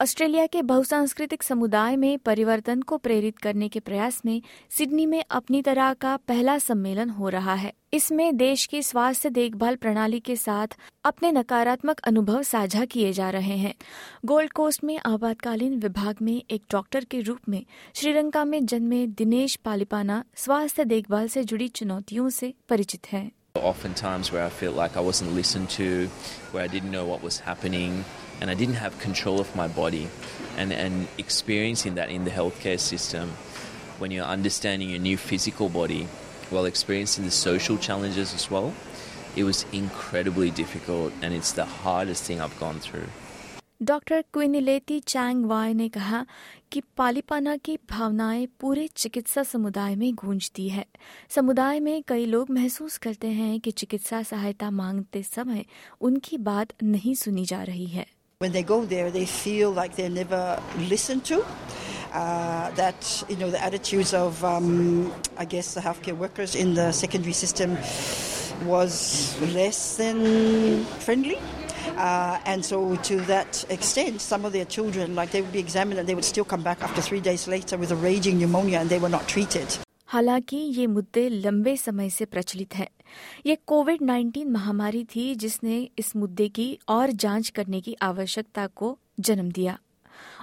Australia 0.00 0.46
के 0.46 0.62
बहुसांस्कृतिक 0.62 1.42
समुदाय 1.42 1.96
में 1.96 2.18
परिवर्तन 2.18 2.82
को 2.82 2.96
प्रेरित 2.96 3.38
करने 3.38 3.68
के 3.68 3.80
प्रयास 3.80 4.20
में 4.26 4.42
सिडनी 4.70 5.06
में 5.06 5.24
अपनी 5.30 5.62
तरह 5.62 5.92
का 5.92 6.16
पहला 6.16 6.58
सम्मेलन 6.58 7.10
हो 7.10 7.28
रहा 7.28 7.54
है। 7.54 7.72
इसमें 7.92 8.36
देश 8.36 8.66
की 8.66 8.82
स्वास्थ्य 8.82 9.30
देखभाल 9.30 9.76
प्रणाली 9.76 10.20
के 10.20 10.36
साथ 10.36 10.76
अपने 11.04 11.32
नकारात्मक 11.32 12.00
अनुभव 12.00 12.42
साझा 12.42 12.84
किए 12.84 13.12
जा 13.12 13.30
रहे 13.30 13.56
हैं। 13.56 13.74
गोल्ड 14.24 14.52
कोस्ट 14.52 14.84
में 14.84 14.98
आपातकालीन 15.06 15.78
विभाग 15.78 16.16
में 16.22 16.42
एक 16.50 16.62
डॉक्टर 16.72 17.04
के 17.04 17.20
रूप 17.20 17.38
में, 17.48 17.64
श्रीलंका 17.94 18.44
में 18.44 18.66
जन्मे 18.66 19.06
दिनेश 19.06 19.56
पालिपाना 19.56 20.24
स्वास्थ्य 20.34 20.84
देखभाल 20.84 21.28
से 21.28 21.44
जुड़ी 21.44 21.68
चुनौतियों 21.68 22.28
से 22.28 22.54
परिचित 22.68 23.12
हैं। 23.12 23.30
Often 23.58 23.94
times 23.94 24.30
where 24.30 24.44
I 24.44 24.48
felt 24.48 24.76
like 24.76 24.96
I 24.96 25.00
wasn't 25.00 25.32
listened 25.32 25.70
to, 25.70 26.08
where 26.52 26.62
I 26.62 26.66
didn't 26.66 26.90
know 26.90 27.04
what 27.04 27.22
was 27.22 27.40
happening, 27.40 28.04
and 28.40 28.50
I 28.50 28.54
didn't 28.54 28.76
have 28.76 28.98
control 28.98 29.40
of 29.40 29.54
my 29.56 29.68
body. 29.68 30.08
And, 30.56 30.72
and 30.72 31.08
experiencing 31.18 31.96
that 31.96 32.10
in 32.10 32.24
the 32.24 32.30
healthcare 32.30 32.78
system, 32.78 33.30
when 33.98 34.10
you're 34.10 34.24
understanding 34.24 34.90
your 34.90 35.00
new 35.00 35.16
physical 35.16 35.68
body 35.68 36.04
while 36.50 36.64
experiencing 36.64 37.24
the 37.24 37.30
social 37.30 37.76
challenges 37.76 38.34
as 38.34 38.50
well, 38.50 38.74
it 39.34 39.44
was 39.44 39.66
incredibly 39.72 40.50
difficult, 40.50 41.12
and 41.20 41.34
it's 41.34 41.52
the 41.52 41.64
hardest 41.64 42.24
thing 42.24 42.40
I've 42.40 42.58
gone 42.58 42.80
through. 42.80 43.08
Doctor 43.82 44.24
क्विनिलेती 44.32 44.98
चैंग 45.00 45.44
वाई 45.46 45.74
ने 45.74 45.88
कहा 45.88 46.24
कि 46.72 46.80
पालीपाना 46.96 47.56
की 47.56 47.76
भावनाएँ 47.90 48.46
पूरे 48.60 48.88
चिकित्सा 48.96 49.42
समुदाय 49.42 49.96
में 49.96 50.14
गूंजती 50.14 50.68
है 50.68 50.84
समुदाय 51.34 51.80
में 51.80 52.02
कई 52.08 52.24
लोग 52.26 52.50
महसूस 52.50 52.96
करते 52.98 53.28
हैं 53.28 53.58
कि 53.60 53.70
चिकित्सा 53.70 54.22
सहायता 54.22 54.70
मांगते 54.70 55.22
समय 55.22 55.64
उनकी 56.00 56.38
बात 56.38 56.72
नहीं 56.82 57.14
सुनी 57.14 57.44
जा 57.44 57.62
रही 57.62 57.86
है 57.86 58.06
When 58.40 58.52
they 58.52 58.62
go 58.62 58.84
there, 58.84 59.10
they 59.10 59.26
feel 59.26 59.70
like 59.72 59.94
they're 59.96 60.16
never 60.16 60.60
listened 60.88 61.24
to. 61.24 61.42
Uh, 62.12 62.70
that 62.80 63.24
you 63.28 63.36
know 63.36 63.50
the 63.50 63.62
attitudes 63.62 64.14
of 64.14 64.42
um, 64.44 65.12
I 65.38 65.44
guess 65.44 65.74
the 65.74 65.80
healthcare 65.80 66.16
workers 66.24 66.54
in 66.54 66.74
the 66.74 66.92
secondary 66.92 67.32
system 67.32 67.76
was 68.64 68.98
less 69.54 69.96
than 69.96 70.84
friendly. 71.06 71.38
Uh, 71.97 72.39
and 72.45 72.63
so, 72.63 72.95
to 73.09 73.21
that 73.21 73.63
extent, 73.69 74.21
some 74.21 74.45
of 74.45 74.53
their 74.53 74.65
children, 74.65 75.15
like 75.15 75.31
they 75.31 75.41
would 75.41 75.51
be 75.53 75.59
examined 75.59 75.99
and 75.99 76.07
they 76.07 76.15
would 76.15 76.25
still 76.25 76.45
come 76.45 76.63
back 76.63 76.83
after 76.83 77.01
three 77.01 77.21
days 77.21 77.47
later 77.47 77.77
with 77.77 77.91
a 77.91 77.95
raging 77.95 78.39
pneumonia 78.39 78.79
and 78.79 78.89
they 78.89 78.99
were 78.99 79.13
not 79.17 79.27
treated. 79.27 79.79
हालांकि 80.07 80.57
ये 80.57 80.85
मुद्दे 80.87 81.27
लंबे 81.29 81.75
समय 81.77 82.09
से 82.09 82.25
प्रचलित 82.25 82.75
हैं 82.75 82.87
ये 83.45 83.55
Covid 83.67 84.01
19 84.01 84.45
महामारी 84.45 85.03
थी 85.15 85.23
जिसने 85.43 85.77
इस 85.99 86.15
मुद्दे 86.15 86.47
की 86.49 86.67
और 86.89 87.11
जांच 87.23 87.49
करने 87.49 87.81
की 87.81 87.95
आवश्यकता 88.01 88.67
को 88.75 88.97
जन्म 89.19 89.51
दिया 89.51 89.77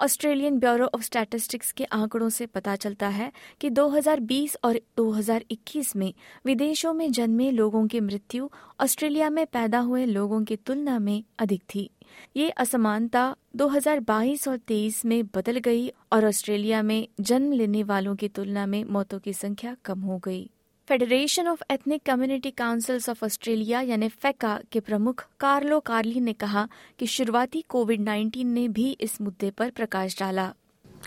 ऑस्ट्रेलियन 0.00 0.58
ब्यूरो 0.58 0.86
ऑफ़ 0.86 1.02
स्टैटिस्टिक्स 1.02 1.72
के 1.72 1.84
आंकड़ों 1.84 2.28
से 2.28 2.46
पता 2.46 2.76
चलता 2.76 3.08
है 3.08 3.32
कि 3.60 3.70
2020 3.70 4.56
और 4.64 4.80
2021 4.96 5.96
में 5.96 6.14
विदेशों 6.46 6.92
में 6.94 7.12
जन्मे 7.12 7.50
लोगों 7.50 7.86
की 7.86 8.00
मृत्यु 8.00 8.50
ऑस्ट्रेलिया 8.80 9.30
में 9.30 9.46
पैदा 9.46 9.78
हुए 9.78 10.04
लोगों 10.04 10.44
की 10.44 10.56
तुलना 10.56 10.98
में 10.98 11.24
अधिक 11.38 11.62
थी। 11.74 11.90
ये 12.36 12.50
असमानता 12.50 13.36
2022 13.56 14.48
और 14.48 14.56
23 14.56 15.04
में 15.04 15.26
बदल 15.26 15.58
गई 15.58 15.88
और 16.12 16.26
ऑस्ट्रेलिया 16.26 16.82
में 16.82 17.08
जन्म 17.20 17.52
लेने 17.52 17.82
वालों 17.82 18.16
की 18.16 18.28
तुलना 18.28 18.66
में 18.66 18.84
मौतों 18.84 19.18
की 19.18 19.32
संख्या 19.32 19.76
कम 19.84 20.00
हो 20.00 20.18
गई। 20.18 20.50
Federation 20.88 21.48
of 21.48 21.62
Ethnic 21.72 22.02
Community 22.06 22.50
Councils 22.58 23.08
of 23.08 23.24
Australia 23.24 23.80
यानी 23.80 24.08
फेका 24.22 24.58
के 24.72 24.80
प्रमुख 24.88 25.24
कार्लो 25.40 25.78
कार्ली 25.90 26.20
ने 26.20 26.32
कहा 26.42 26.68
कि 26.98 27.06
शुरुआती 27.14 27.64
कोविड 27.74 28.04
19 28.08 28.44
ने 28.44 28.66
भी 28.76 28.90
इस 29.06 29.20
मुद्दे 29.20 29.50
पर 29.58 29.70
प्रकाश 29.80 30.18
डाला 30.18 30.52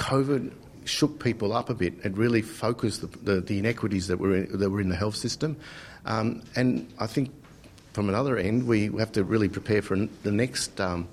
COVID 0.00 0.50
shook 0.94 1.14
people 1.22 1.54
up 1.60 1.70
a 1.70 1.76
bit. 1.84 2.04
It 2.08 2.18
really 2.22 2.42
focused 2.42 3.02
the, 3.02 3.08
the, 3.30 3.40
the 3.40 3.58
inequities 3.58 4.08
that 4.08 4.18
were 4.18 4.34
in, 4.36 4.58
that 4.58 4.70
were 4.70 4.80
in 4.80 4.88
the 4.88 4.96
health 4.96 5.16
system, 5.16 5.56
um, 6.06 6.42
and 6.56 6.86
I 6.98 7.06
think 7.06 7.30
from 7.92 8.08
another 8.08 8.36
end 8.36 8.66
we 8.66 8.84
have 8.98 9.12
to 9.12 9.24
really 9.24 9.48
prepare 9.48 9.82
for 9.82 9.96
the 10.28 10.32
next 10.32 10.80
um, 10.80 11.08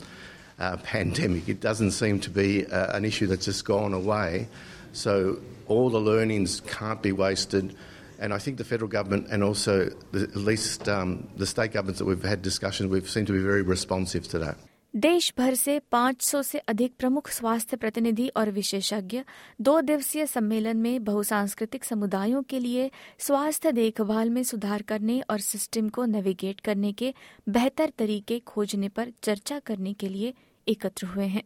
uh, 0.59 0.77
pandemic. 0.77 1.49
It 1.49 1.59
doesn't 1.61 1.91
seem 1.91 2.19
to 2.21 2.37
be 2.43 2.65
uh, 2.65 2.97
an 2.97 3.05
issue 3.05 3.27
that's 3.27 3.45
just 3.45 3.65
gone 3.65 3.93
away, 3.93 4.47
so 4.93 5.37
all 5.67 5.89
the 5.89 6.01
learnings 6.13 6.61
can't 6.61 7.01
be 7.11 7.11
wasted. 7.11 7.75
And 8.19 8.33
I 8.33 8.37
think 8.37 8.57
the 8.57 8.63
federal 8.63 8.89
government 8.89 9.27
and 9.31 9.43
also 9.43 9.89
the, 10.11 10.21
at 10.21 10.35
least 10.37 10.87
um, 10.89 11.27
the 11.37 11.45
state 11.45 11.73
governments 11.73 11.99
that 11.99 12.05
we've 12.05 12.23
had 12.23 12.41
discussions 12.41 12.89
with 12.89 13.09
seem 13.09 13.25
to 13.25 13.33
be 13.33 13.39
very 13.39 13.61
responsive 13.61 14.27
to 14.29 14.39
that. 14.39 14.57
देश 14.95 15.33
भर 15.37 15.55
से 15.55 15.79
500 15.93 16.41
से 16.43 16.57
अधिक 16.71 16.93
प्रमुख 16.99 17.29
स्वास्थ्य 17.29 17.77
प्रतिनिधि 17.77 18.27
और 18.37 18.49
विशेषज्ञ 18.49 19.21
दो 19.61 19.79
दिवसीय 19.81 20.25
सम्मेलन 20.25 20.77
में 20.77 21.03
बहुसांस्कृतिक 21.03 21.83
समुदायों 21.83 22.43
के 22.49 22.59
लिए 22.59 22.89
स्वास्थ्य 23.19 23.71
देखभाल 23.71 24.29
में 24.29 24.41
सुधार 24.43 24.81
करने 24.81 25.19
और 25.29 25.39
सिस्टम 25.39 25.89
को 25.89 26.05
नेविगेट 26.05 26.61
करने 26.61 26.91
के 26.93 27.13
बेहतर 27.49 27.91
तरीके 27.97 28.39
खोजने 28.47 28.89
पर 28.89 29.11
चर्चा 29.23 29.59
करने 29.59 29.93
के 29.93 30.09
लिए 30.09 30.33
एकत्र 30.67 31.05
हुए 31.05 31.25
हैं 31.35 31.43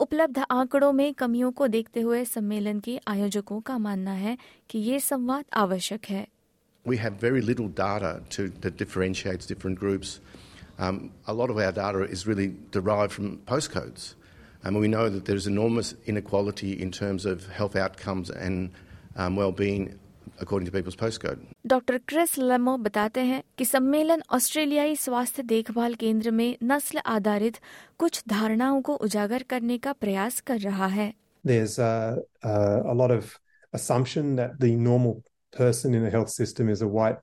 उपलब्ध 0.00 0.38
आंकड़ों 0.50 0.92
में 0.92 1.12
कमियों 1.14 1.50
को 1.52 1.66
देखते 1.68 2.00
हुए 2.00 2.24
सम्मेलन 2.24 2.80
के 2.80 2.98
आयोजकों 3.08 3.60
का 3.60 3.78
मानना 3.78 4.12
है 4.12 4.36
कि 4.70 4.78
ये 4.78 5.00
संवाद 5.00 5.44
आवश्यक 5.64 6.06
है 6.10 6.26
We 6.86 6.96
have 6.96 7.14
very 7.20 7.40
little 7.40 7.68
data 7.68 8.22
to, 8.30 8.48
that 8.62 8.76
differentiates 8.76 9.46
different 9.46 9.78
groups. 9.78 10.18
Um, 10.80 11.12
a 11.28 11.32
lot 11.32 11.50
of 11.50 11.58
our 11.58 11.70
data 11.70 12.00
is 12.16 12.26
really 12.26 12.54
derived 12.72 13.12
from 13.12 13.38
postcodes. 13.46 14.14
And 14.64 14.80
we 14.80 14.88
know 14.88 15.08
that 15.08 15.24
there's 15.24 15.46
enormous 15.46 15.94
inequality 16.06 16.72
in 16.72 16.90
terms 16.90 17.24
of 17.24 17.46
health 17.46 17.76
outcomes 17.76 18.30
and 18.30 18.70
um, 19.16 19.36
well-being 19.36 19.98
according 20.39 20.65
to 20.65 20.71
people's 20.71 20.95
postcode. 20.95 21.39
Doctor 21.67 21.97
Chris 22.07 22.37
लेमो 22.37 22.77
बताते 22.77 23.21
हैं 23.21 23.41
कि 23.57 23.65
सम्मेलन 23.65 24.21
ऑस्ट्रेलियाई 24.33 24.95
स्वास्थ्य 24.95 25.43
देखभाल 25.43 25.95
केंद्र 26.03 26.31
में 26.31 26.57
नस्ल 26.63 27.01
आधारित 27.15 27.57
कुछ 27.99 28.23
धारणाओं 28.29 28.81
को 28.81 28.95
उजागर 29.07 29.43
करने 29.49 29.77
का 29.77 29.93
प्रयास 29.93 30.39
कर 30.47 30.59
रहा 30.59 30.87
है 30.99 31.13
There's 31.45 31.79
uh, 31.79 32.15
uh, 32.43 32.81
a 32.85 32.95
lot 33.01 33.11
of 33.11 33.35
assumption 33.73 34.35
that 34.35 34.59
the 34.59 34.75
normal 34.75 35.23
person 35.57 35.93
in 35.93 36.03
the 36.03 36.09
health 36.09 36.29
system 36.29 36.69
is 36.69 36.81
a 36.81 36.87
white, 36.87 37.19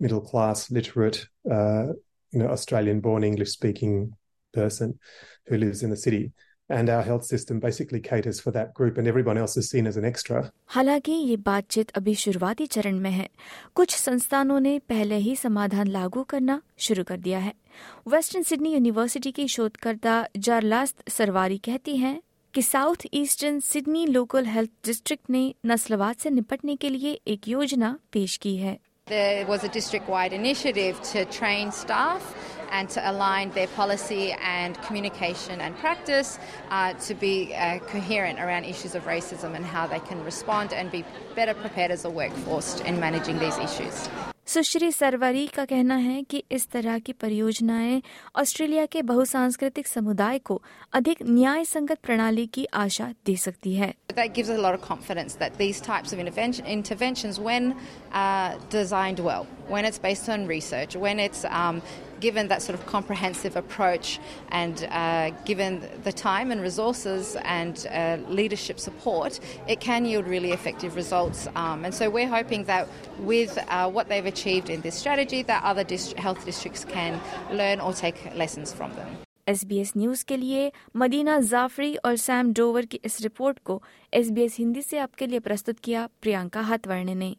middle 0.00 0.20
class, 0.20 0.70
literate, 0.70 1.18
uh, 1.50 1.92
you 2.32 2.40
know, 2.42 2.48
Australian 2.48 3.00
born 3.00 3.24
English 3.24 3.50
speaking 3.50 4.12
person 4.54 4.98
who 5.48 5.58
lives 5.58 5.82
in 5.82 5.90
the 5.90 5.96
city. 5.96 6.32
And 6.71 6.89
our 6.89 7.03
health 7.05 7.25
system 7.25 7.59
basically 7.59 7.99
caters 7.99 8.39
for 8.39 8.53
that 8.55 8.67
group, 8.79 8.97
and 8.97 9.07
everyone 9.11 9.39
else 9.41 9.57
is 9.61 9.69
seen 9.75 9.87
as 9.91 9.97
an 9.97 10.13
extra. 10.13 10.43
हालाँकि 10.67 11.11
ये 11.11 11.37
बातचीत 11.37 11.89
अभी 11.89 12.15
शुरुआती 12.15 12.65
चरण 12.65 12.99
में 12.99 13.11
है। 13.11 13.29
कुछ 13.75 13.95
संस्थानों 13.95 14.59
ने 14.59 14.79
पहले 14.79 15.15
ही 15.15 15.35
समाधान 15.35 15.87
लागू 15.87 16.23
करना 16.23 16.61
शुरू 16.77 17.03
कर 17.03 17.17
दिया 17.17 17.39
है। 17.39 17.53
वेस्टर्न 18.07 18.43
सिडनी 18.43 18.73
यूनिवर्सिटी 18.73 19.31
की 19.31 19.47
शोधकर्ता 19.47 20.27
जारलास्त 20.37 21.09
सरवारी 21.09 21.57
कहती 21.57 21.97
हैं 21.97 22.21
कि 22.53 22.61
South 22.61 22.95
Eastern 23.13 23.59
Sydney 23.59 24.05
Local 24.05 24.45
Health 24.45 24.69
District 24.85 25.29
ने 25.29 25.55
नस्लवाद 25.65 26.15
से 26.15 26.29
निपटने 26.29 26.75
के 26.75 26.89
लिए 26.89 27.21
एक 27.27 27.47
योजना 27.47 27.99
पेश 28.11 28.37
की 28.37 28.57
है। 28.57 28.79
There 29.07 29.49
was 29.49 29.63
a 29.63 29.69
district 29.75 30.09
wide 30.09 30.33
initiative 30.33 30.95
to 31.13 31.25
train 31.39 31.71
staff 31.71 32.21
and 32.71 32.89
to 32.89 33.11
align 33.11 33.51
their 33.51 33.67
policy 33.67 34.33
and 34.43 34.81
communication 34.81 35.61
and 35.61 35.77
practice 35.77 36.39
uh, 36.71 36.93
to 37.07 37.13
be 37.13 37.53
uh, 37.53 37.79
coherent 37.93 38.39
around 38.39 38.65
issues 38.65 38.95
of 38.95 39.05
racism 39.05 39.55
and 39.55 39.65
how 39.65 39.85
they 39.87 39.99
can 39.99 40.23
respond 40.23 40.73
and 40.73 40.91
be 40.91 41.03
better 41.35 41.53
prepared 41.53 41.91
as 41.91 42.05
a 42.05 42.09
workforce 42.09 42.79
in 42.81 42.99
managing 42.99 43.37
these 43.39 43.57
issues. 43.57 44.09
सुश्री 44.47 44.91
सरवरी 44.91 45.45
का 45.47 45.63
कहना 45.65 45.95
है 45.95 46.21
कि 46.23 46.43
इस 46.51 46.67
तरह 46.71 46.97
की 46.99 47.13
परियोजनाएँ 47.21 48.01
Australia 48.35 48.85
के 48.85 49.01
बहुसांस्कृतिक 49.11 49.87
समुदाय 49.87 50.39
को 50.39 50.61
अधिक 50.93 51.21
न्याय 51.27 51.63
संगत 51.65 51.99
प्रणाली 52.03 52.45
की 52.53 52.65
आशा 52.73 53.07
दे 53.25 53.35
सकती 53.35 53.75
है 53.75 53.93
That 54.15 54.33
gives 54.33 54.49
us 54.49 54.57
a 54.57 54.61
lot 54.61 54.73
of 54.73 54.81
confidence 54.81 55.35
that 55.35 55.57
these 55.57 55.79
types 55.79 56.13
of 56.13 56.19
intervention, 56.19 56.65
interventions, 56.65 57.39
when 57.39 57.75
uh, 58.11 58.57
designed 58.69 59.19
well, 59.19 59.47
when 59.67 59.85
it's 59.85 59.99
based 59.99 60.27
on 60.29 60.47
research, 60.47 60.95
when 60.95 61.19
it's 61.19 61.45
um, 61.45 61.81
given 62.19 62.47
that 62.49 62.61
sort 62.61 62.79
of 62.79 62.85
comprehensive 62.85 63.55
approach 63.55 64.19
and 64.49 64.87
uh, 64.91 65.31
given 65.45 65.87
the 66.03 66.11
time 66.11 66.51
and 66.51 66.61
resources 66.61 67.35
and 67.43 67.87
uh, 67.91 68.17
leadership 68.27 68.79
support, 68.79 69.39
it 69.67 69.79
can 69.79 70.05
yield 70.05 70.27
really 70.27 70.51
effective 70.51 70.95
results. 70.95 71.47
Um, 71.55 71.83
and 71.83 71.93
so 71.93 72.09
we're 72.09 72.27
hoping 72.27 72.65
that 72.65 72.87
with 73.19 73.57
uh, 73.67 73.89
what 73.89 74.07
they've 74.07 74.25
achieved 74.25 74.69
in 74.69 74.81
this 74.81 74.95
strategy, 74.95 75.41
that 75.43 75.63
other 75.63 75.83
dist- 75.83 76.17
health 76.17 76.45
districts 76.45 76.85
can 76.85 77.19
learn 77.51 77.79
or 77.79 77.93
take 77.93 78.33
lessons 78.35 78.71
from 78.73 78.93
them. 78.95 79.07
SBS 79.47 79.93
News 79.97 80.25
के 80.25 80.37
लिए 80.37 80.71
Medina 80.95 81.39
Jafri 81.39 81.95
और 81.95 82.15
Sam 82.15 82.53
Dover 82.53 82.85
की 82.85 82.99
इस 83.05 83.21
report 83.21 83.59
को 83.59 83.81
SBS 84.13 84.57
Hindi 84.59 84.81
से 84.81 84.97
आपके 84.97 85.27
लिए 85.27 85.39
प्रस्तुत 85.39 85.79
किया 85.79 86.07
प्रियंका 86.21 86.61
हाथवर्णे 86.61 87.15
ने। 87.15 87.35